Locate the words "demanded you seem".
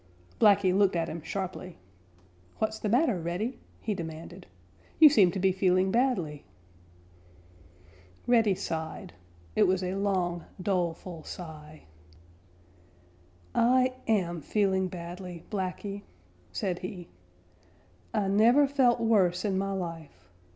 3.93-5.29